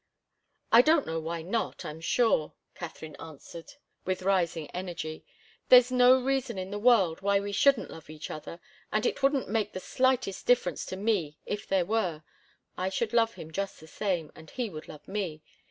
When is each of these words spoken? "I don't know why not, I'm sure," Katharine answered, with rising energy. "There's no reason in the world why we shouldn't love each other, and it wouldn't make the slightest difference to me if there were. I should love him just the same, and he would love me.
"I 0.71 0.81
don't 0.81 1.05
know 1.05 1.19
why 1.19 1.43
not, 1.43 1.85
I'm 1.85 2.01
sure," 2.01 2.53
Katharine 2.73 3.15
answered, 3.17 3.73
with 4.03 4.23
rising 4.23 4.67
energy. 4.71 5.23
"There's 5.69 5.91
no 5.91 6.19
reason 6.19 6.57
in 6.57 6.71
the 6.71 6.79
world 6.79 7.21
why 7.21 7.39
we 7.39 7.51
shouldn't 7.51 7.91
love 7.91 8.09
each 8.09 8.31
other, 8.31 8.59
and 8.91 9.05
it 9.05 9.21
wouldn't 9.21 9.47
make 9.47 9.73
the 9.73 9.79
slightest 9.79 10.47
difference 10.47 10.87
to 10.87 10.95
me 10.97 11.37
if 11.45 11.67
there 11.67 11.85
were. 11.85 12.23
I 12.75 12.89
should 12.89 13.13
love 13.13 13.35
him 13.35 13.51
just 13.51 13.79
the 13.79 13.85
same, 13.85 14.31
and 14.33 14.49
he 14.49 14.71
would 14.71 14.87
love 14.87 15.07
me. 15.07 15.43